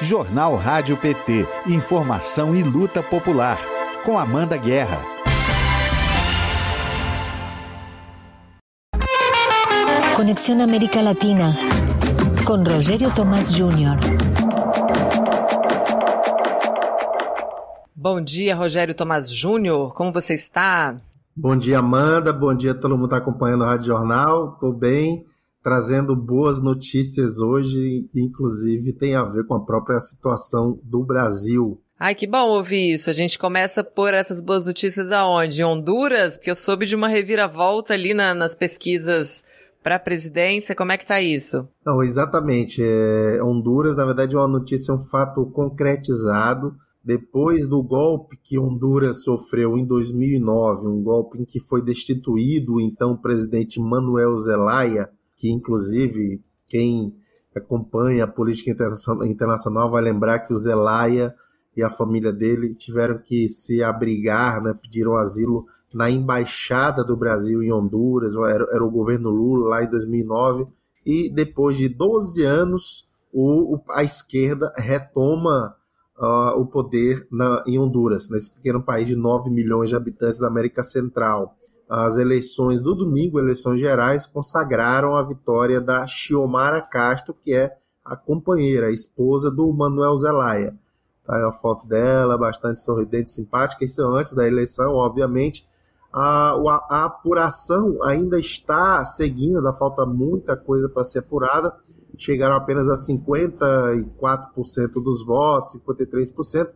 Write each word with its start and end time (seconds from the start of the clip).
Jornal 0.00 0.54
Rádio 0.54 0.96
PT. 0.96 1.44
Informação 1.66 2.54
e 2.54 2.62
luta 2.62 3.02
popular. 3.02 3.58
Com 4.04 4.16
Amanda 4.16 4.56
Guerra. 4.56 5.00
Conexión 10.14 10.60
América 10.60 11.02
Latina. 11.02 11.56
Com 12.46 12.62
Rogério 12.62 13.12
Tomás 13.12 13.52
Júnior. 13.52 13.96
Bom 17.92 18.22
dia, 18.22 18.54
Rogério 18.54 18.94
Tomás 18.94 19.28
Júnior. 19.28 19.92
Como 19.94 20.12
você 20.12 20.34
está? 20.34 20.96
Bom 21.36 21.56
dia, 21.56 21.80
Amanda. 21.80 22.32
Bom 22.32 22.54
dia, 22.54 22.72
todo 22.72 22.94
mundo 22.94 23.06
está 23.06 23.16
acompanhando 23.16 23.62
o 23.62 23.66
Rádio 23.66 23.86
Jornal. 23.86 24.52
Estou 24.54 24.72
bem, 24.72 25.24
trazendo 25.68 26.16
boas 26.16 26.62
notícias 26.62 27.40
hoje, 27.40 28.08
inclusive 28.14 28.90
tem 28.94 29.14
a 29.14 29.22
ver 29.22 29.46
com 29.46 29.54
a 29.54 29.62
própria 29.62 30.00
situação 30.00 30.80
do 30.82 31.04
Brasil. 31.04 31.78
Ai, 32.00 32.14
que 32.14 32.26
bom 32.26 32.48
ouvir 32.48 32.94
isso. 32.94 33.10
A 33.10 33.12
gente 33.12 33.38
começa 33.38 33.84
por 33.84 34.14
essas 34.14 34.40
boas 34.40 34.64
notícias 34.64 35.12
aonde? 35.12 35.60
Em 35.60 35.64
Honduras? 35.66 36.38
Porque 36.38 36.50
eu 36.50 36.56
soube 36.56 36.86
de 36.86 36.96
uma 36.96 37.06
reviravolta 37.06 37.92
ali 37.92 38.14
na, 38.14 38.32
nas 38.32 38.54
pesquisas 38.54 39.44
para 39.82 39.96
a 39.96 39.98
presidência. 40.00 40.74
Como 40.74 40.90
é 40.90 40.96
que 40.96 41.04
tá 41.04 41.20
isso? 41.20 41.68
Não, 41.84 42.02
exatamente. 42.02 42.82
É, 42.82 43.42
Honduras, 43.42 43.94
na 43.94 44.06
verdade, 44.06 44.36
é 44.36 44.38
uma 44.38 44.48
notícia, 44.48 44.94
um 44.94 44.98
fato 44.98 45.44
concretizado 45.50 46.74
depois 47.04 47.68
do 47.68 47.82
golpe 47.82 48.38
que 48.42 48.58
Honduras 48.58 49.22
sofreu 49.22 49.76
em 49.76 49.84
2009, 49.84 50.86
um 50.86 51.02
golpe 51.02 51.38
em 51.38 51.44
que 51.44 51.60
foi 51.60 51.82
destituído 51.82 52.76
o 52.76 52.80
então 52.80 53.14
presidente 53.14 53.78
Manuel 53.78 54.34
Zelaya, 54.38 55.10
que 55.38 55.50
inclusive 55.50 56.42
quem 56.66 57.14
acompanha 57.56 58.24
a 58.24 58.28
política 58.28 58.70
internacional 59.24 59.90
vai 59.90 60.02
lembrar 60.02 60.40
que 60.40 60.52
o 60.52 60.58
Zelaya 60.58 61.34
e 61.76 61.82
a 61.82 61.88
família 61.88 62.32
dele 62.32 62.74
tiveram 62.74 63.18
que 63.18 63.48
se 63.48 63.82
abrigar, 63.82 64.62
né, 64.62 64.74
pediram 64.74 65.16
asilo 65.16 65.66
na 65.94 66.10
embaixada 66.10 67.02
do 67.02 67.16
Brasil 67.16 67.62
em 67.62 67.72
Honduras, 67.72 68.34
era, 68.34 68.66
era 68.72 68.84
o 68.84 68.90
governo 68.90 69.30
Lula 69.30 69.70
lá 69.70 69.84
em 69.84 69.88
2009, 69.88 70.66
e 71.06 71.30
depois 71.30 71.76
de 71.78 71.88
12 71.88 72.42
anos 72.42 73.08
o, 73.32 73.80
a 73.90 74.02
esquerda 74.02 74.72
retoma 74.76 75.74
uh, 76.18 76.60
o 76.60 76.66
poder 76.66 77.26
na, 77.30 77.62
em 77.66 77.78
Honduras, 77.78 78.28
nesse 78.28 78.50
pequeno 78.52 78.82
país 78.82 79.06
de 79.06 79.16
9 79.16 79.50
milhões 79.50 79.88
de 79.88 79.96
habitantes 79.96 80.38
da 80.38 80.48
América 80.48 80.82
Central. 80.82 81.56
As 81.88 82.18
eleições 82.18 82.82
do 82.82 82.94
domingo, 82.94 83.38
eleições 83.38 83.80
gerais, 83.80 84.26
consagraram 84.26 85.16
a 85.16 85.22
vitória 85.22 85.80
da 85.80 86.06
Xiomara 86.06 86.82
Castro, 86.82 87.34
que 87.34 87.54
é 87.54 87.76
a 88.04 88.16
companheira, 88.16 88.88
a 88.88 88.92
esposa 88.92 89.50
do 89.50 89.72
Manuel 89.72 90.16
Zelaya. 90.16 90.74
Tá 91.24 91.36
aí 91.36 91.42
a 91.42 91.52
foto 91.52 91.86
dela, 91.86 92.36
bastante 92.36 92.80
sorridente, 92.80 93.30
simpática. 93.30 93.84
Isso 93.84 94.02
antes 94.02 94.32
da 94.32 94.46
eleição, 94.46 94.94
obviamente. 94.94 95.66
A, 96.12 96.52
a, 96.52 96.86
a 96.90 97.04
apuração 97.04 98.02
ainda 98.02 98.38
está 98.38 99.04
seguindo, 99.04 99.58
ainda 99.58 99.72
falta 99.72 100.06
muita 100.06 100.56
coisa 100.56 100.88
para 100.88 101.04
ser 101.04 101.20
apurada 101.20 101.74
chegaram 102.18 102.56
apenas 102.56 102.88
a 102.90 102.96
54% 102.96 104.92
dos 104.94 105.24
votos, 105.24 105.76
53%, 105.76 106.70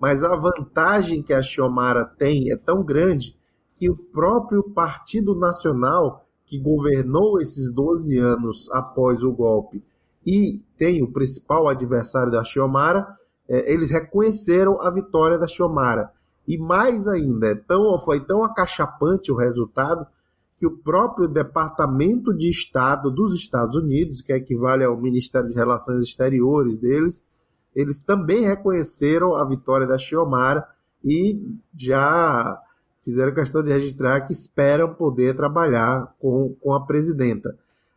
mas 0.00 0.24
a 0.24 0.34
vantagem 0.34 1.22
que 1.22 1.34
a 1.34 1.42
Xiomara 1.42 2.04
tem 2.04 2.50
é 2.50 2.56
tão 2.56 2.82
grande 2.82 3.36
que 3.76 3.90
o 3.90 3.96
próprio 3.96 4.62
Partido 4.62 5.34
Nacional, 5.34 6.26
que 6.46 6.58
governou 6.58 7.40
esses 7.40 7.70
12 7.70 8.18
anos 8.18 8.70
após 8.72 9.22
o 9.22 9.30
golpe 9.30 9.84
e 10.26 10.60
tem 10.78 11.02
o 11.02 11.12
principal 11.12 11.68
adversário 11.68 12.32
da 12.32 12.42
Xiomara, 12.42 13.06
é, 13.48 13.72
eles 13.72 13.90
reconheceram 13.90 14.80
a 14.82 14.90
vitória 14.90 15.38
da 15.38 15.46
Xiomara. 15.46 16.10
E 16.48 16.56
mais 16.56 17.06
ainda, 17.06 17.48
é 17.48 17.54
tão, 17.54 17.98
foi 17.98 18.20
tão 18.20 18.42
acachapante 18.42 19.30
o 19.30 19.36
resultado 19.36 20.06
que 20.56 20.66
o 20.66 20.76
próprio 20.78 21.28
Departamento 21.28 22.32
de 22.32 22.48
Estado 22.48 23.10
dos 23.10 23.34
Estados 23.34 23.76
Unidos, 23.76 24.22
que 24.22 24.32
equivale 24.32 24.84
ao 24.84 24.96
Ministério 24.96 25.48
de 25.50 25.54
Relações 25.54 26.04
Exteriores 26.04 26.78
deles, 26.78 27.22
eles 27.74 28.00
também 28.00 28.46
reconheceram 28.46 29.36
a 29.36 29.44
vitória 29.44 29.86
da 29.86 29.98
Xiomara 29.98 30.66
e 31.04 31.38
já 31.76 32.58
fizeram 33.06 33.32
questão 33.32 33.62
de 33.62 33.72
registrar 33.72 34.22
que 34.22 34.32
esperam 34.32 34.92
poder 34.92 35.36
trabalhar 35.36 36.12
com, 36.18 36.56
com 36.60 36.74
a 36.74 36.84
presidenta. 36.84 37.56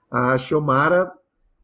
A 0.09 0.37
Xiomara 0.37 1.11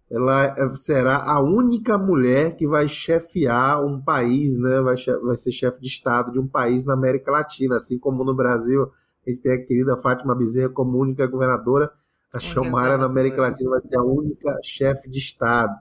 ela 0.09 0.75
será 0.75 1.17
a 1.17 1.39
única 1.39 1.95
mulher 1.95 2.55
que 2.55 2.67
vai 2.67 2.87
chefiar 2.87 3.85
um 3.85 4.01
país, 4.01 4.57
né? 4.57 4.81
vai, 4.81 4.95
vai 5.23 5.35
ser 5.35 5.51
chefe 5.51 5.79
de 5.79 5.87
Estado 5.87 6.31
de 6.31 6.39
um 6.39 6.47
país 6.47 6.85
na 6.85 6.93
América 6.93 7.31
Latina, 7.31 7.75
assim 7.75 7.99
como 7.99 8.23
no 8.23 8.33
Brasil 8.33 8.91
a 9.25 9.29
gente 9.29 9.41
tem 9.41 9.53
a 9.53 9.63
querida 9.63 9.97
Fátima 9.97 10.35
Bezerra 10.35 10.69
como 10.69 10.97
única 10.97 11.27
governadora. 11.27 11.91
A 12.33 12.39
Xiomara 12.39 12.97
na 12.97 13.05
América 13.05 13.41
Latina 13.41 13.69
vai 13.69 13.81
ser 13.81 13.97
a 13.97 14.03
única 14.03 14.59
chefe 14.63 15.09
de 15.09 15.19
Estado. 15.19 15.73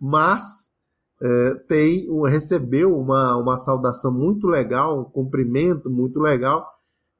Mas 0.00 0.70
é, 1.20 1.54
tem, 1.68 2.08
recebeu 2.26 2.98
uma, 2.98 3.36
uma 3.36 3.56
saudação 3.56 4.12
muito 4.12 4.46
legal, 4.46 5.00
um 5.00 5.04
cumprimento 5.04 5.90
muito 5.90 6.18
legal 6.20 6.66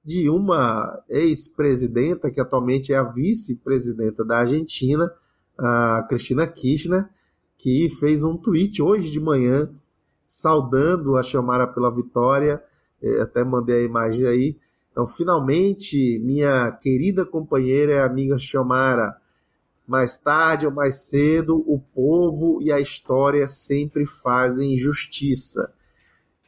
de 0.04 0.28
uma 0.28 1.02
ex-presidenta, 1.08 2.30
que 2.30 2.40
atualmente 2.40 2.92
é 2.92 2.96
a 2.96 3.04
vice-presidenta 3.04 4.24
da 4.24 4.38
Argentina, 4.38 5.12
a 5.58 6.04
Cristina 6.08 6.46
Kirchner, 6.46 7.08
que 7.56 7.88
fez 8.00 8.24
um 8.24 8.36
tweet 8.36 8.82
hoje 8.82 9.10
de 9.10 9.20
manhã 9.20 9.70
saudando 10.26 11.16
a 11.16 11.22
Xiomara 11.22 11.66
pela 11.66 11.94
vitória. 11.94 12.62
É, 13.02 13.20
até 13.20 13.44
mandei 13.44 13.82
a 13.82 13.84
imagem 13.84 14.26
aí 14.26 14.56
então, 14.92 15.06
finalmente, 15.06 16.18
minha 16.18 16.70
querida 16.70 17.24
companheira 17.24 17.92
e 17.92 17.98
amiga 17.98 18.38
Xiomara, 18.38 19.16
mais 19.88 20.18
tarde 20.18 20.66
ou 20.66 20.72
mais 20.72 21.06
cedo, 21.06 21.64
o 21.66 21.80
povo 21.94 22.60
e 22.62 22.70
a 22.70 22.78
história 22.78 23.48
sempre 23.48 24.04
fazem 24.06 24.78
justiça. 24.78 25.72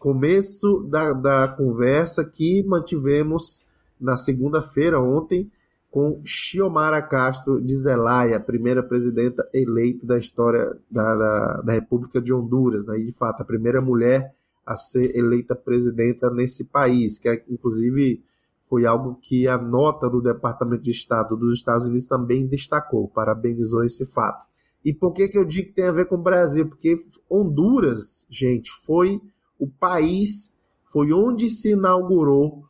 Começo 0.04 0.81
da, 0.81 1.15
da 1.15 1.48
conversa 1.48 2.22
que 2.22 2.62
mantivemos 2.62 3.65
na 3.98 4.19
segunda-feira, 4.19 5.00
ontem, 5.00 5.50
com 5.91 6.20
Xiomara 6.22 7.00
Castro 7.00 7.59
de 7.59 7.75
Zelaya, 7.75 8.38
primeira 8.38 8.82
presidenta 8.82 9.48
eleita 9.50 10.06
da 10.06 10.19
história 10.19 10.76
da, 10.91 11.16
da, 11.16 11.62
da 11.62 11.72
República 11.72 12.20
de 12.20 12.34
Honduras, 12.34 12.84
né? 12.84 12.98
e 12.98 13.06
de 13.06 13.12
fato, 13.12 13.41
a 13.41 13.47
primeira 13.47 13.81
mulher 13.81 14.34
a 14.66 14.76
ser 14.76 15.16
eleita 15.16 15.56
presidenta 15.56 16.28
nesse 16.28 16.66
país, 16.66 17.19
que 17.19 17.26
é 17.26 17.43
inclusive 17.48 18.22
foi 18.69 18.84
algo 18.84 19.19
que 19.22 19.48
a 19.48 19.56
nota 19.56 20.06
do 20.10 20.20
Departamento 20.20 20.82
de 20.82 20.91
Estado 20.91 21.34
dos 21.34 21.54
Estados 21.54 21.87
Unidos 21.87 22.06
também 22.06 22.47
destacou, 22.47 23.09
parabenizou 23.09 23.82
esse 23.82 24.04
fato. 24.04 24.44
E 24.84 24.93
por 24.93 25.14
que, 25.14 25.28
que 25.28 25.38
eu 25.38 25.47
digo 25.47 25.69
que 25.69 25.76
tem 25.76 25.87
a 25.87 25.93
ver 25.93 26.04
com 26.04 26.16
o 26.16 26.22
Brasil? 26.22 26.69
Porque 26.69 26.94
Honduras, 27.31 28.26
gente, 28.28 28.70
foi 28.70 29.19
o 29.64 29.69
país, 29.80 30.54
foi 30.84 31.12
onde 31.12 31.48
se 31.48 31.72
inaugurou 31.72 32.64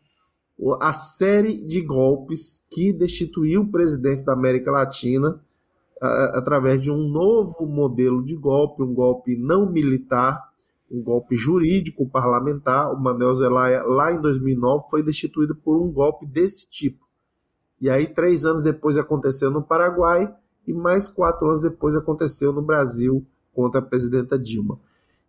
a 0.81 0.93
série 0.93 1.66
de 1.66 1.81
golpes 1.81 2.62
que 2.71 2.93
destituiu 2.93 3.62
o 3.62 3.71
presidente 3.71 4.25
da 4.25 4.32
América 4.32 4.71
Latina 4.71 5.41
através 6.00 6.81
de 6.81 6.91
um 6.91 7.09
novo 7.09 7.66
modelo 7.66 8.22
de 8.22 8.37
golpe, 8.37 8.82
um 8.82 8.94
golpe 8.94 9.37
não 9.37 9.71
militar, 9.71 10.53
um 10.91 11.03
golpe 11.03 11.37
jurídico 11.37 12.09
parlamentar. 12.09 12.93
O 12.93 13.00
Manuel 13.00 13.34
Zelaya, 13.34 13.82
lá 13.82 14.12
em 14.12 14.21
2009, 14.21 14.84
foi 14.91 15.03
destituído 15.03 15.55
por 15.55 15.81
um 15.81 15.91
golpe 15.91 16.26
desse 16.26 16.69
tipo. 16.69 17.05
E 17.81 17.91
aí, 17.91 18.06
três 18.06 18.44
anos 18.44 18.62
depois, 18.62 18.97
aconteceu 18.97 19.50
no 19.50 19.62
Paraguai 19.62 20.32
e 20.66 20.72
mais 20.72 21.09
quatro 21.09 21.47
anos 21.47 21.62
depois 21.62 21.97
aconteceu 21.97 22.53
no 22.53 22.62
Brasil 22.62 23.26
contra 23.53 23.81
a 23.81 23.84
presidenta 23.84 24.38
Dilma. 24.38 24.78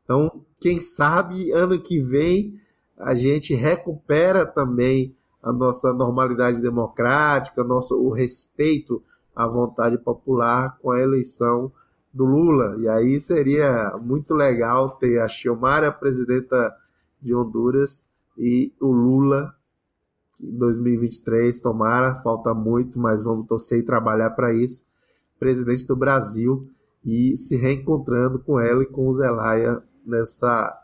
Então, 0.06 0.46
quem 0.62 0.80
sabe 0.80 1.52
ano 1.52 1.82
que 1.82 2.00
vem 2.00 2.60
a 2.98 3.14
gente 3.14 3.54
recupera 3.54 4.46
também 4.46 5.14
a 5.44 5.52
nossa 5.52 5.92
normalidade 5.92 6.62
democrática, 6.62 7.64
nosso, 7.64 7.96
o 7.96 8.12
respeito 8.12 9.04
à 9.36 9.46
vontade 9.46 9.98
popular 9.98 10.78
com 10.82 10.92
a 10.92 11.00
eleição 11.00 11.72
do 12.14 12.24
Lula. 12.24 12.78
E 12.80 12.88
aí 12.88 13.20
seria 13.20 13.98
muito 14.02 14.34
legal 14.34 14.92
ter 14.92 15.20
a 15.20 15.28
Xiomara 15.28 15.92
presidenta 15.92 16.74
de 17.22 17.36
Honduras 17.36 18.08
e 18.38 18.72
o 18.80 18.92
Lula 18.92 19.54
em 20.42 20.58
2023. 20.58 21.60
Tomara, 21.60 22.16
falta 22.22 22.54
muito, 22.54 22.98
mas 22.98 23.24
vamos 23.24 23.48
torcer 23.48 23.80
e 23.80 23.84
trabalhar 23.84 24.32
para 24.32 24.54
isso. 24.54 24.86
Presidente 25.38 25.86
do 25.86 25.96
Brasil 25.96 26.70
e 27.04 27.36
se 27.36 27.56
reencontrando 27.58 28.40
com 28.40 28.60
ela 28.60 28.82
e 28.82 28.88
com 28.88 29.08
o 29.08 29.14
Zelaya 29.14 29.84
nessa, 30.06 30.82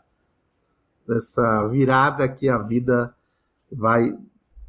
nessa 1.06 1.66
virada 1.68 2.28
que 2.28 2.48
a 2.48 2.58
vida 2.58 3.14
vai. 3.70 4.12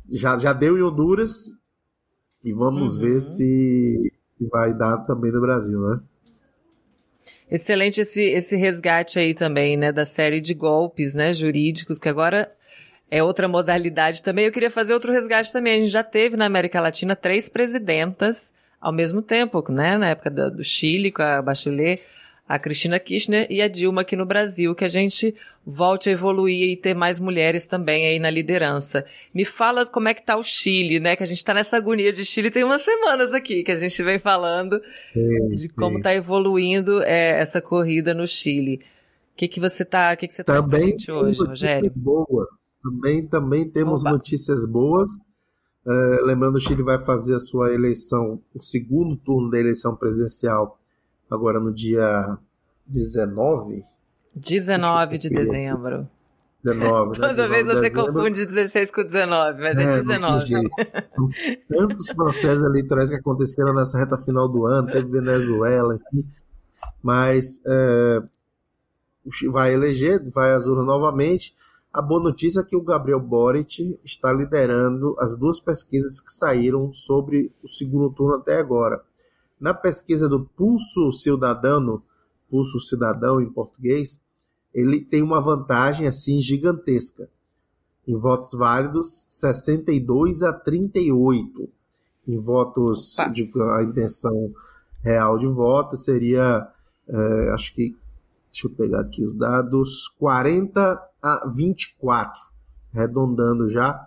Já, 0.10 0.38
já 0.38 0.54
deu 0.54 0.78
em 0.78 0.84
Honduras 0.84 1.54
e 2.44 2.52
vamos 2.54 2.96
uhum. 2.96 3.00
ver 3.00 3.22
se, 3.22 4.12
se 4.28 4.48
vai 4.48 4.74
dar 4.74 4.98
também 5.00 5.32
no 5.32 5.42
Brasil, 5.42 5.80
né? 5.80 6.02
Excelente 7.50 8.02
esse, 8.02 8.22
esse 8.22 8.56
resgate 8.56 9.20
aí 9.20 9.34
também, 9.34 9.78
né, 9.78 9.92
da 9.92 10.06
série 10.06 10.42
de 10.42 10.54
golpes, 10.54 11.14
né, 11.14 11.32
jurídicos, 11.32 12.00
que 12.00 12.10
agora 12.10 12.52
é 13.12 13.22
outra 13.22 13.48
modalidade 13.48 14.24
também. 14.24 14.46
Eu 14.46 14.52
queria 14.52 14.72
fazer 14.72 14.94
outro 14.94 15.12
resgate 15.12 15.54
também. 15.54 15.78
A 15.78 15.80
gente 15.82 15.92
já 15.92 16.04
teve 16.04 16.36
na 16.36 16.46
América 16.46 16.82
Latina 16.82 17.16
três 17.16 17.48
presidentas 17.48 18.54
ao 18.82 18.92
mesmo 18.92 19.22
tempo, 19.22 19.64
né, 19.72 19.98
na 19.98 20.10
época 20.10 20.30
do, 20.30 20.52
do 20.52 20.64
Chile 20.64 21.12
com 21.12 21.22
a 21.22 21.42
Bachelet, 21.42 22.02
a 22.48 22.60
Cristina 22.60 23.00
Kirchner 23.00 23.48
e 23.50 23.62
a 23.62 23.68
Dilma 23.68 24.02
aqui 24.02 24.16
no 24.16 24.26
Brasil, 24.26 24.76
que 24.76 24.84
a 24.84 24.90
gente 24.90 25.34
volte 25.66 26.10
a 26.10 26.12
evoluir 26.12 26.72
e 26.72 26.76
ter 26.76 26.94
mais 26.94 27.20
mulheres 27.20 27.66
também 27.66 28.06
aí 28.06 28.20
na 28.20 28.30
liderança. 28.30 29.06
Me 29.34 29.46
fala 29.46 29.86
como 29.86 30.10
é 30.10 30.14
que 30.14 30.26
tá 30.26 30.36
o 30.36 30.44
Chile, 30.44 31.00
né? 31.00 31.16
Que 31.16 31.24
a 31.24 31.26
gente 31.26 31.44
tá 31.44 31.54
nessa 31.54 31.78
agonia 31.78 32.12
de 32.12 32.26
Chile 32.26 32.52
tem 32.52 32.64
umas 32.64 32.82
semanas 32.82 33.34
aqui 33.34 33.64
que 33.64 33.72
a 33.72 33.76
gente 33.76 34.04
vem 34.04 34.20
falando 34.20 34.82
sim, 35.14 35.56
de 35.56 35.70
como 35.70 35.98
sim. 35.98 36.02
tá 36.02 36.14
evoluindo 36.14 37.02
é, 37.04 37.40
essa 37.40 37.62
corrida 37.62 38.14
no 38.14 38.28
Chile. 38.28 38.82
O 39.34 39.36
que 39.36 39.48
que 39.48 39.60
você 39.60 39.86
tá, 39.86 40.14
o 40.14 40.18
que 40.18 40.28
que 40.28 40.34
você 40.34 40.44
pra 40.44 40.62
gente 40.80 41.12
hoje, 41.12 41.40
Rogério? 41.40 41.92
Boas. 41.96 42.74
Também 42.84 43.26
também 43.26 43.70
temos 43.70 44.02
Oba. 44.02 44.12
notícias 44.12 44.66
boas. 44.66 45.10
Uh, 45.86 46.26
lembrando, 46.26 46.56
o 46.56 46.62
Chile 46.62 46.84
vai 46.84 47.00
fazer 47.04 47.36
a 47.36 47.40
sua 47.40 47.74
eleição, 47.74 48.42
o 48.54 48.62
segundo 48.62 49.18
turno 49.18 49.50
da 49.50 49.60
eleição 49.60 49.96
presidencial, 49.96 50.80
agora 51.34 51.60
no 51.60 51.74
dia 51.74 52.38
19 52.86 53.84
19 54.36 55.18
de 55.18 55.30
dezembro. 55.30 56.08
19, 56.64 57.20
né? 57.20 57.28
Toda 57.28 57.48
vez 57.48 57.66
você 57.66 57.90
dezembro. 57.90 58.14
confunde 58.14 58.46
16 58.46 58.92
com 58.92 59.04
19, 59.04 59.62
mas 59.62 59.78
é, 59.78 59.84
é 59.84 59.88
19. 60.00 60.48
São 61.08 61.30
tantos 61.70 62.08
processos 62.14 62.64
eleitorais 62.64 63.10
que 63.10 63.16
aconteceram 63.16 63.74
nessa 63.74 63.98
reta 63.98 64.18
final 64.18 64.48
do 64.48 64.66
ano, 64.66 64.92
teve 64.92 65.10
Venezuela, 65.10 65.96
enfim. 65.96 66.26
Mas 67.02 67.62
é, 67.66 68.22
vai 69.52 69.74
eleger, 69.74 70.24
vai 70.32 70.54
às 70.54 70.66
urnas 70.68 70.86
novamente. 70.86 71.54
A 71.94 72.02
boa 72.02 72.24
notícia 72.24 72.62
é 72.62 72.64
que 72.64 72.76
o 72.76 72.82
Gabriel 72.82 73.20
Boric 73.20 74.00
está 74.04 74.34
liderando 74.34 75.16
as 75.20 75.38
duas 75.38 75.60
pesquisas 75.60 76.20
que 76.20 76.32
saíram 76.32 76.92
sobre 76.92 77.52
o 77.62 77.68
segundo 77.68 78.10
turno 78.10 78.38
até 78.38 78.58
agora. 78.58 79.00
Na 79.60 79.74
pesquisa 79.74 80.28
do 80.28 80.46
Pulso 80.46 81.12
Cidadano, 81.12 82.04
Pulso 82.50 82.80
Cidadão 82.80 83.42
em 83.42 83.50
português, 83.50 84.22
ele 84.74 85.02
tem 85.02 85.22
uma 85.22 85.40
vantagem 85.40 86.08
assim 86.08 86.42
gigantesca. 86.42 87.30
Em 88.08 88.16
votos 88.18 88.52
válidos, 88.52 89.26
62 89.30 90.44
a 90.44 90.52
38. 90.52 91.70
Em 92.28 92.38
votos 92.38 93.16
de 93.34 93.50
a 93.62 93.84
intenção 93.84 94.54
real 95.02 95.38
de 95.38 95.48
voto 95.48 95.96
seria, 95.96 96.68
é, 97.08 97.50
acho 97.52 97.74
que, 97.74 97.96
deixa 98.52 98.68
eu 98.68 98.72
pegar 98.72 99.02
aqui 99.02 99.26
os 99.26 99.36
dados, 99.38 100.08
40 100.20 101.02
a 101.22 101.48
24, 101.48 102.42
arredondando 102.94 103.70
já. 103.70 104.06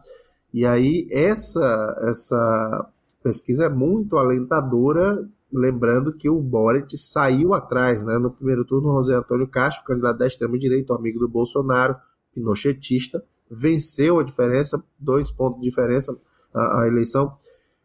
E 0.52 0.64
aí 0.64 1.06
essa 1.10 1.98
essa 2.02 2.90
pesquisa 3.22 3.64
é 3.64 3.68
muito 3.68 4.16
alentadora 4.16 5.28
lembrando 5.56 6.12
que 6.12 6.28
o 6.28 6.38
Boric 6.38 6.96
saiu 6.98 7.54
atrás, 7.54 8.04
né? 8.04 8.18
No 8.18 8.30
primeiro 8.30 8.64
turno, 8.64 8.94
José 8.98 9.14
Antônio 9.14 9.48
Castro, 9.48 9.84
candidato 9.84 10.18
da 10.18 10.26
extrema-direita, 10.26 10.94
amigo 10.94 11.18
do 11.18 11.28
Bolsonaro, 11.28 11.96
pinochetista, 12.34 13.24
venceu 13.50 14.18
a 14.18 14.22
diferença, 14.22 14.82
dois 14.98 15.30
pontos 15.30 15.60
de 15.60 15.68
diferença, 15.68 16.16
a, 16.52 16.82
a 16.82 16.86
eleição, 16.86 17.34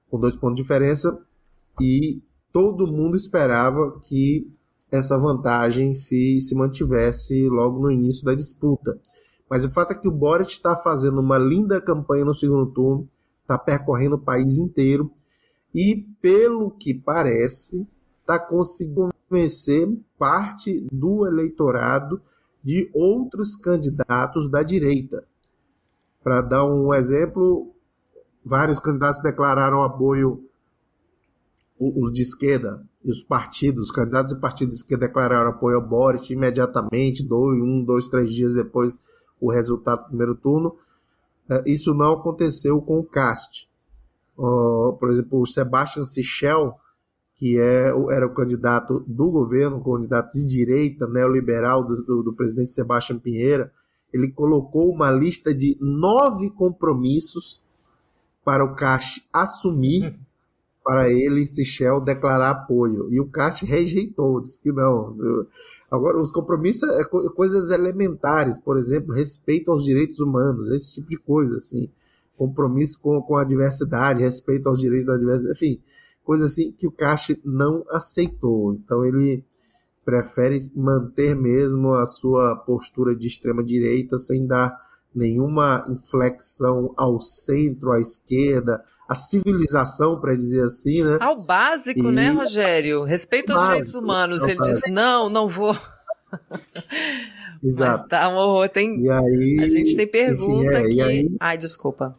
com 0.10 0.20
dois 0.20 0.36
pontos 0.36 0.58
de 0.58 0.62
diferença, 0.64 1.18
e 1.80 2.22
todo 2.52 2.86
mundo 2.86 3.16
esperava 3.16 3.98
que 4.02 4.52
essa 4.92 5.18
vantagem 5.18 5.96
se, 5.96 6.42
se 6.42 6.54
mantivesse 6.54 7.48
logo 7.48 7.80
no 7.80 7.90
início 7.90 8.26
da 8.26 8.36
disputa. 8.36 9.00
Mas 9.50 9.64
o 9.64 9.72
fato 9.72 9.92
é 9.92 9.96
que 9.96 10.08
o 10.08 10.12
Boric 10.12 10.52
está 10.52 10.76
fazendo 10.76 11.22
uma 11.22 11.38
linda 11.38 11.80
campanha 11.80 12.26
no 12.26 12.34
segundo 12.34 12.66
turno, 12.68 13.08
está 13.42 13.58
percorrendo 13.58 14.16
o 14.16 14.22
país 14.22 14.58
inteiro, 14.58 15.10
e, 15.74 15.96
pelo 16.22 16.72
que 16.72 16.94
parece, 16.94 17.88
está 18.20 18.38
conseguindo 18.38 19.14
convencer 19.30 19.88
parte 20.18 20.86
do 20.92 21.26
eleitorado 21.26 22.22
de 22.64 22.90
outros 22.94 23.56
candidatos 23.56 24.50
da 24.50 24.62
direita. 24.62 25.24
Para 26.24 26.42
dar 26.42 26.66
um 26.66 26.94
exemplo, 26.94 27.74
vários 28.46 28.80
candidatos 28.80 29.22
declararam 29.22 29.84
apoio 29.84 30.44
os 31.80 32.14
de 32.14 32.22
esquerda 32.22 32.86
e 33.04 33.10
os 33.10 33.24
partidos, 33.24 33.86
os 33.86 33.92
candidatos 33.92 34.34
e 34.34 34.40
partidos 34.40 34.76
de 34.76 34.82
esquerda 34.82 35.08
declararam 35.08 35.50
apoio 35.50 35.78
ao 35.78 35.88
Boric 35.88 36.32
imediatamente, 36.32 37.26
dois, 37.26 37.60
um, 37.60 37.84
dois, 37.84 38.08
três 38.08 38.32
dias 38.32 38.54
depois 38.54 39.00
o 39.40 39.52
resultado 39.52 40.04
do 40.04 40.08
primeiro 40.10 40.36
turno. 40.36 40.78
É, 41.50 41.64
isso 41.66 41.94
não 41.96 42.14
aconteceu 42.14 42.80
com 42.82 43.00
o 43.00 43.04
Cast 43.04 43.68
por 45.00 45.12
exemplo, 45.12 45.40
o 45.40 45.46
Sebastian 45.46 46.04
Sichel, 46.04 46.76
que 47.36 47.60
é, 47.60 47.90
era 48.12 48.26
o 48.26 48.34
candidato 48.34 49.04
do 49.08 49.30
governo, 49.30 49.78
o 49.78 49.84
candidato 49.84 50.34
de 50.34 50.44
direita 50.44 51.08
neoliberal 51.08 51.84
do, 51.84 52.04
do, 52.04 52.24
do 52.24 52.34
presidente 52.34 52.72
Sebastião 52.72 53.20
Pinheira, 53.20 53.72
ele 54.12 54.32
colocou 54.32 54.92
uma 54.92 55.12
lista 55.12 55.54
de 55.54 55.78
nove 55.80 56.50
compromissos 56.50 57.64
para 58.44 58.66
o 58.66 58.76
Cash 58.76 59.22
assumir, 59.32 60.16
para 60.84 61.12
ele, 61.12 61.46
Sichel, 61.46 62.02
declarar 62.02 62.50
apoio. 62.50 63.14
E 63.14 63.20
o 63.20 63.28
Cash 63.28 63.62
rejeitou, 63.62 64.42
disse 64.42 64.60
que 64.60 64.72
não. 64.72 65.16
Agora, 65.92 66.20
os 66.20 66.32
compromissos 66.32 66.90
é 66.90 67.04
coisas 67.04 67.70
elementares, 67.70 68.58
por 68.58 68.80
exemplo, 68.80 69.14
respeito 69.14 69.70
aos 69.70 69.84
direitos 69.84 70.20
humanos, 70.20 70.70
esse 70.72 70.96
tipo 70.96 71.10
de 71.10 71.18
coisa, 71.18 71.58
assim 71.58 71.92
compromisso 72.42 73.00
com, 73.00 73.22
com 73.22 73.38
a 73.38 73.44
diversidade, 73.44 74.24
respeito 74.24 74.68
aos 74.68 74.80
direitos 74.80 75.06
da 75.06 75.16
diversidade, 75.16 75.52
enfim, 75.52 75.80
coisa 76.24 76.46
assim 76.46 76.72
que 76.72 76.88
o 76.88 76.92
Cash 76.92 77.36
não 77.46 77.86
aceitou. 77.92 78.74
Então 78.74 79.06
ele 79.06 79.46
prefere 80.04 80.58
manter 80.76 81.36
mesmo 81.36 81.94
a 81.94 82.04
sua 82.08 82.56
postura 82.56 83.16
de 83.16 83.28
extrema 83.28 83.64
direita 83.64 84.18
sem 84.18 84.48
dar 84.48 84.76
nenhuma 85.14 85.86
inflexão 85.88 86.96
ao 86.98 87.22
centro, 87.22 87.92
à 87.92 88.00
esquerda, 88.00 88.84
a 89.08 89.14
civilização, 89.14 90.20
para 90.20 90.34
dizer 90.34 90.64
assim, 90.64 91.04
né? 91.04 91.20
Ao 91.22 91.46
básico, 91.46 92.10
e... 92.10 92.12
né, 92.12 92.32
Rogério? 92.32 93.04
Respeito 93.04 93.54
aos 93.54 93.68
direitos 93.68 93.94
humanos. 93.94 94.42
Ele 94.48 94.60
diz, 94.62 94.82
não, 94.90 95.30
não 95.30 95.48
vou. 95.48 95.76
Exato. 97.62 98.00
Mas 98.00 98.08
tá 98.08 98.30
um 98.30 98.38
horror. 98.38 98.68
Tem... 98.70 99.08
Aí, 99.12 99.60
a 99.62 99.68
gente 99.68 99.96
tem 99.96 100.08
pergunta 100.08 100.66
enfim, 100.66 100.76
é, 100.76 100.86
aqui. 100.86 101.02
Aí... 101.02 101.36
Ai, 101.40 101.58
desculpa. 101.58 102.18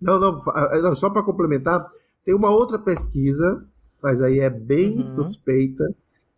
Não, 0.00 0.18
não, 0.18 0.36
não 0.82 0.94
só 0.94 1.10
para 1.10 1.22
complementar, 1.22 1.86
tem 2.24 2.34
uma 2.34 2.50
outra 2.50 2.78
pesquisa, 2.78 3.66
mas 4.02 4.22
aí 4.22 4.38
é 4.38 4.50
bem 4.50 4.96
uhum. 4.96 5.02
suspeita, 5.02 5.84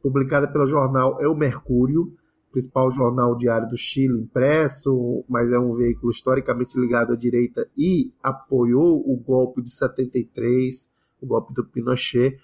publicada 0.02 0.48
pelo 0.48 0.66
jornal 0.66 1.20
El 1.20 1.34
Mercúrio, 1.34 2.12
principal 2.50 2.90
jornal 2.90 3.36
diário 3.36 3.68
do 3.68 3.76
Chile, 3.76 4.20
impresso, 4.20 5.24
mas 5.28 5.50
é 5.52 5.58
um 5.58 5.74
veículo 5.74 6.10
historicamente 6.10 6.78
ligado 6.78 7.12
à 7.12 7.16
direita 7.16 7.68
e 7.76 8.12
apoiou 8.22 8.98
o 8.98 9.16
golpe 9.16 9.62
de 9.62 9.70
73, 9.70 10.90
o 11.20 11.26
golpe 11.26 11.54
do 11.54 11.64
Pinochet. 11.64 12.38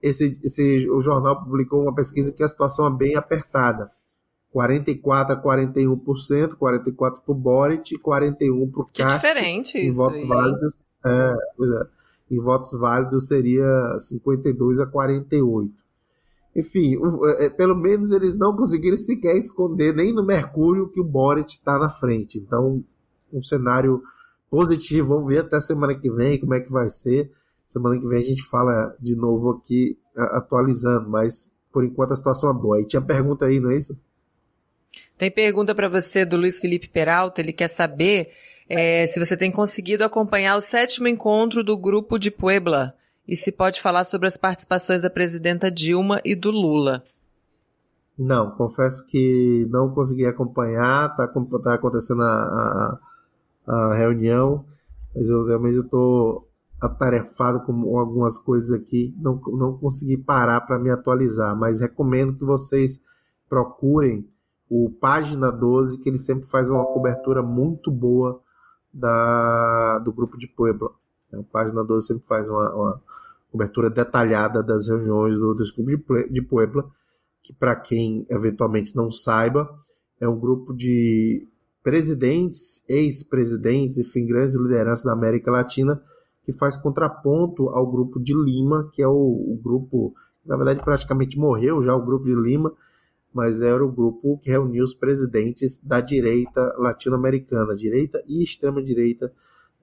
Esse, 0.00 0.38
esse, 0.42 0.90
o 0.90 0.98
jornal 1.00 1.44
publicou 1.44 1.82
uma 1.82 1.94
pesquisa 1.94 2.32
que 2.32 2.42
a 2.42 2.48
situação 2.48 2.86
é 2.88 2.90
bem 2.90 3.14
apertada. 3.14 3.90
44 4.52 5.34
a 5.34 5.42
41%, 5.42 6.54
44 6.56 7.22
para 7.22 7.32
o 7.32 7.34
Boric 7.34 7.94
e 7.94 7.98
41 7.98 8.70
para 8.70 8.82
o 8.82 8.86
Castro. 8.86 9.16
diferente 9.16 9.78
em 9.78 9.88
isso. 9.88 9.96
Votos 9.96 10.28
válidos, 10.28 10.78
é, 11.04 11.10
é, 11.10 11.86
em 12.30 12.38
votos 12.38 12.72
válidos 12.78 13.28
seria 13.28 13.96
52 13.98 14.78
a 14.80 14.86
48. 14.86 15.72
Enfim, 16.54 16.98
é, 17.38 17.48
pelo 17.48 17.74
menos 17.74 18.10
eles 18.10 18.36
não 18.36 18.54
conseguiram 18.54 18.98
sequer 18.98 19.36
esconder 19.38 19.94
nem 19.94 20.12
no 20.12 20.22
Mercúrio 20.22 20.90
que 20.90 21.00
o 21.00 21.04
Boric 21.04 21.52
está 21.52 21.78
na 21.78 21.88
frente. 21.88 22.38
Então, 22.38 22.84
um 23.32 23.40
cenário 23.40 24.02
positivo. 24.50 25.14
Vamos 25.14 25.28
ver 25.28 25.38
até 25.38 25.58
semana 25.60 25.94
que 25.94 26.10
vem 26.10 26.38
como 26.38 26.52
é 26.52 26.60
que 26.60 26.70
vai 26.70 26.90
ser. 26.90 27.32
Semana 27.64 27.98
que 27.98 28.06
vem 28.06 28.22
a 28.22 28.26
gente 28.26 28.42
fala 28.42 28.94
de 29.00 29.16
novo 29.16 29.52
aqui, 29.52 29.96
atualizando, 30.14 31.08
mas 31.08 31.50
por 31.72 31.82
enquanto 31.82 32.12
a 32.12 32.16
situação 32.16 32.50
é 32.50 32.52
boa. 32.52 32.78
E 32.78 32.86
tinha 32.86 33.00
pergunta 33.00 33.46
aí, 33.46 33.58
não 33.58 33.70
é 33.70 33.78
isso? 33.78 33.96
Tem 35.16 35.30
pergunta 35.30 35.74
para 35.74 35.88
você 35.88 36.24
do 36.24 36.36
Luiz 36.36 36.58
Felipe 36.58 36.88
Peralta. 36.88 37.40
Ele 37.40 37.52
quer 37.52 37.68
saber 37.68 38.30
é, 38.68 39.06
se 39.06 39.18
você 39.18 39.36
tem 39.36 39.50
conseguido 39.50 40.04
acompanhar 40.04 40.56
o 40.56 40.60
sétimo 40.60 41.08
encontro 41.08 41.62
do 41.62 41.76
Grupo 41.76 42.18
de 42.18 42.30
Puebla 42.30 42.94
e 43.26 43.36
se 43.36 43.52
pode 43.52 43.80
falar 43.80 44.04
sobre 44.04 44.26
as 44.26 44.36
participações 44.36 45.00
da 45.00 45.10
presidenta 45.10 45.70
Dilma 45.70 46.20
e 46.24 46.34
do 46.34 46.50
Lula. 46.50 47.04
Não, 48.18 48.50
confesso 48.52 49.04
que 49.06 49.66
não 49.70 49.90
consegui 49.90 50.26
acompanhar. 50.26 51.10
Está 51.10 51.26
tá 51.28 51.74
acontecendo 51.74 52.22
a, 52.22 52.98
a, 53.66 53.74
a, 53.74 53.94
reunião, 53.94 54.64
mas 55.14 55.28
eu 55.28 55.46
realmente 55.46 55.78
estou 55.78 56.48
atarefado 56.80 57.60
com 57.60 57.96
algumas 57.96 58.38
coisas 58.38 58.72
aqui, 58.72 59.14
não, 59.18 59.40
não 59.52 59.78
consegui 59.78 60.16
parar 60.16 60.60
para 60.62 60.80
me 60.80 60.90
atualizar, 60.90 61.56
mas 61.56 61.78
recomendo 61.78 62.34
que 62.34 62.44
vocês 62.44 63.00
procurem 63.48 64.26
o 64.74 64.88
Página 64.88 65.52
12, 65.52 65.98
que 65.98 66.08
ele 66.08 66.16
sempre 66.16 66.48
faz 66.48 66.70
uma 66.70 66.82
cobertura 66.86 67.42
muito 67.42 67.90
boa 67.90 68.40
da, 68.90 69.98
do 69.98 70.10
grupo 70.10 70.38
de 70.38 70.48
Puebla. 70.48 70.90
A 71.30 71.42
Página 71.42 71.84
12 71.84 72.06
sempre 72.06 72.26
faz 72.26 72.48
uma, 72.48 72.74
uma 72.74 73.02
cobertura 73.50 73.90
detalhada 73.90 74.62
das 74.62 74.88
reuniões 74.88 75.34
do, 75.34 75.52
do 75.52 75.64
grupo 75.76 76.14
de 76.26 76.40
Puebla, 76.40 76.90
que 77.42 77.52
para 77.52 77.76
quem 77.76 78.26
eventualmente 78.30 78.96
não 78.96 79.10
saiba, 79.10 79.68
é 80.18 80.26
um 80.26 80.40
grupo 80.40 80.72
de 80.72 81.46
presidentes, 81.82 82.82
ex-presidentes, 82.88 83.98
enfim, 83.98 84.24
grandes 84.24 84.54
lideranças 84.54 85.04
da 85.04 85.12
América 85.12 85.50
Latina, 85.50 86.02
que 86.44 86.52
faz 86.52 86.76
contraponto 86.76 87.68
ao 87.68 87.86
grupo 87.86 88.18
de 88.18 88.32
Lima, 88.32 88.88
que 88.94 89.02
é 89.02 89.06
o, 89.06 89.12
o 89.12 89.60
grupo, 89.62 90.14
na 90.46 90.56
verdade 90.56 90.82
praticamente 90.82 91.38
morreu 91.38 91.82
já 91.82 91.94
o 91.94 92.02
grupo 92.02 92.24
de 92.24 92.34
Lima, 92.34 92.72
mas 93.32 93.62
era 93.62 93.84
o 93.84 93.90
grupo 93.90 94.38
que 94.38 94.50
reuniu 94.50 94.84
os 94.84 94.94
presidentes 94.94 95.78
da 95.78 96.00
direita 96.00 96.74
latino-americana, 96.78 97.74
direita 97.74 98.22
e 98.26 98.42
extrema-direita 98.42 99.32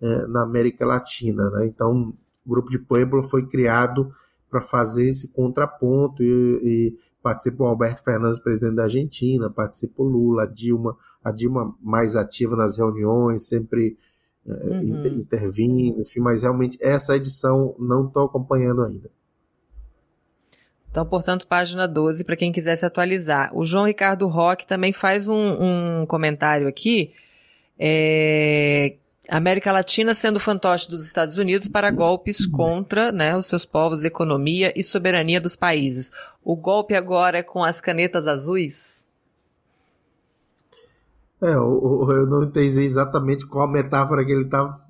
é, 0.02 0.28
na 0.28 0.44
América 0.44 0.86
Latina. 0.86 1.50
Né? 1.50 1.66
Então, 1.66 2.14
o 2.46 2.50
grupo 2.50 2.70
de 2.70 2.80
Pueblo 2.80 3.24
foi 3.24 3.46
criado 3.46 4.14
para 4.50 4.62
fazer 4.62 5.08
esse 5.08 5.28
contraponto 5.30 6.24
e, 6.24 6.28
e 6.64 6.98
participou 7.22 7.68
Alberto 7.68 8.04
Fernandes, 8.04 8.40
presidente 8.40 8.76
da 8.76 8.84
Argentina, 8.84 9.50
participou 9.50 10.08
Lula, 10.08 10.44
a 10.44 10.46
Dilma, 10.46 10.98
a 11.24 11.32
Dilma 11.32 11.76
mais 11.82 12.16
ativa 12.16 12.56
nas 12.56 12.78
reuniões, 12.78 13.48
sempre 13.48 13.98
é, 14.46 14.52
uhum. 14.52 15.06
intervindo, 15.08 16.02
enfim, 16.02 16.20
mas 16.20 16.42
realmente 16.42 16.78
essa 16.82 17.16
edição 17.16 17.76
não 17.78 18.08
estou 18.08 18.26
acompanhando 18.26 18.84
ainda. 18.84 19.12
Então, 20.92 21.06
portanto, 21.06 21.46
página 21.46 21.88
12 21.88 22.24
para 22.24 22.36
quem 22.36 22.52
quiser 22.52 22.76
se 22.76 22.86
atualizar. 22.86 23.56
O 23.56 23.64
João 23.64 23.86
Ricardo 23.86 24.28
Roque 24.28 24.66
também 24.66 24.92
faz 24.92 25.28
um, 25.28 26.02
um 26.02 26.06
comentário 26.08 26.68
aqui. 26.68 27.14
É, 27.78 28.96
América 29.30 29.72
Latina 29.72 30.16
sendo 30.16 30.40
fantoche 30.40 30.90
dos 30.90 31.06
Estados 31.06 31.38
Unidos 31.38 31.68
para 31.68 31.92
golpes 31.92 32.48
contra 32.48 33.12
né, 33.12 33.38
os 33.38 33.46
seus 33.46 33.66
povos, 33.66 34.04
economia 34.04 34.74
e 34.76 34.82
soberania 34.82 35.40
dos 35.40 35.56
países. 35.56 36.12
O 36.44 36.56
golpe 36.56 36.96
agora 36.96 37.38
é 37.38 37.44
com 37.44 37.64
as 37.64 37.80
canetas 37.80 38.28
azuis? 38.28 39.06
É, 41.42 41.54
eu, 41.54 42.26
não 42.28 42.44
entendi 42.44 42.82
exatamente 42.82 43.46
qual 43.46 43.68
metáfora 43.68 44.26
que 44.26 44.32
ele 44.32 44.46
estava 44.46 44.74
tá 44.74 44.86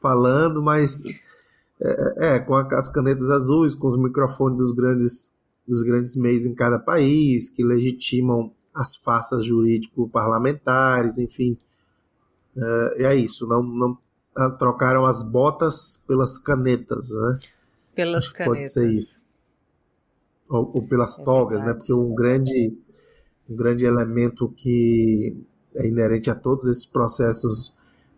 falando, 0.00 0.60
mas 0.60 1.02
é, 1.80 2.34
é, 2.34 2.38
com 2.40 2.54
as 2.54 2.88
canetas 2.88 3.30
azuis, 3.30 3.74
com 3.74 3.86
os 3.86 3.96
microfones 3.96 4.58
dos 4.58 4.72
grandes 4.72 5.32
dos 5.66 5.82
grandes 5.82 6.16
meios 6.16 6.44
em 6.44 6.54
cada 6.54 6.78
país, 6.78 7.50
que 7.50 7.62
legitimam 7.62 8.52
as 8.74 8.96
farsas 8.96 9.44
jurídico-parlamentares, 9.44 11.18
enfim. 11.18 11.56
É, 12.56 13.04
é 13.04 13.14
isso, 13.14 13.46
não, 13.46 13.62
não 13.62 13.98
ah, 14.36 14.50
trocaram 14.50 15.06
as 15.06 15.22
botas 15.22 16.02
pelas 16.06 16.38
canetas, 16.38 17.10
né? 17.10 17.38
Pelas 17.94 18.32
canetas. 18.32 18.58
Pode 18.58 18.68
ser 18.72 18.90
isso. 18.90 19.22
Ou, 20.48 20.70
ou 20.74 20.86
pelas 20.86 21.18
é 21.18 21.24
togas, 21.24 21.60
né? 21.60 21.66
verdade. 21.66 21.90
né? 21.90 21.94
Porque 21.94 21.94
um 21.94 22.14
grande, 22.14 22.78
um 23.48 23.56
grande 23.56 23.84
elemento 23.84 24.48
que 24.48 25.36
é 25.74 25.86
inerente 25.86 26.30
a 26.30 26.34
todos 26.34 26.68
esses 26.68 26.86
processos 26.86 27.74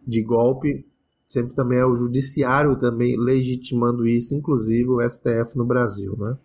de 0.07 0.23
golpe 0.23 0.85
sempre 1.27 1.55
também 1.55 1.79
é 1.79 1.85
o 1.85 1.97
judiciário 1.97 2.79
também 2.79 3.19
legitimando 3.19 4.07
isso, 4.07 4.35
inclusive 4.35 4.89
o 4.89 5.01
STF 5.07 5.57
no 5.57 5.65
Brasil, 5.65 6.17
né? 6.17 6.39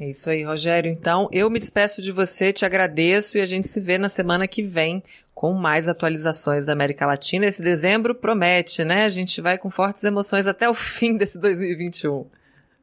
É 0.00 0.08
isso 0.08 0.30
aí, 0.30 0.42
Rogério. 0.42 0.90
Então, 0.90 1.28
eu 1.30 1.50
me 1.50 1.60
despeço 1.60 2.00
de 2.00 2.10
você, 2.10 2.54
te 2.54 2.64
agradeço 2.64 3.36
e 3.36 3.40
a 3.42 3.44
gente 3.44 3.68
se 3.68 3.82
vê 3.82 3.98
na 3.98 4.08
semana 4.08 4.48
que 4.48 4.62
vem 4.62 5.04
com 5.34 5.52
mais 5.52 5.88
atualizações 5.88 6.64
da 6.64 6.72
América 6.72 7.04
Latina. 7.04 7.44
Esse 7.44 7.62
dezembro 7.62 8.14
promete, 8.14 8.82
né? 8.82 9.04
A 9.04 9.10
gente 9.10 9.42
vai 9.42 9.58
com 9.58 9.68
fortes 9.68 10.02
emoções 10.02 10.46
até 10.46 10.70
o 10.70 10.72
fim 10.74 11.18
desse 11.18 11.38
2021. 11.38 12.24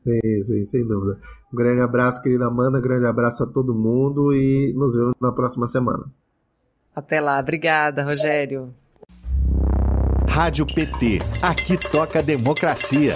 Sim, 0.04 0.44
sim, 0.44 0.64
sem 0.64 0.88
dúvida. 0.88 1.20
Um 1.52 1.58
grande 1.58 1.82
abraço, 1.82 2.22
querida 2.22 2.46
Amanda, 2.46 2.78
um 2.78 2.82
grande 2.82 3.08
abraço 3.08 3.44
a 3.44 3.48
todo 3.48 3.74
mundo 3.74 4.32
e 4.32 4.72
nos 4.76 4.96
vemos 4.96 5.16
na 5.20 5.32
próxima 5.32 5.66
semana. 5.66 6.06
Até 6.96 7.20
lá, 7.20 7.40
obrigada, 7.40 8.04
Rogério. 8.04 8.76
Rádio 10.30 10.68
PT, 10.68 11.18
aqui 11.42 11.78
toca 11.78 12.22
democracia. 12.22 13.16